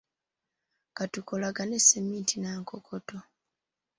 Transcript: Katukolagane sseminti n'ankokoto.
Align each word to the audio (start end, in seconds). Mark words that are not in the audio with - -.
Katukolagane 0.97 1.77
sseminti 1.81 2.35
n'ankokoto. 2.41 3.17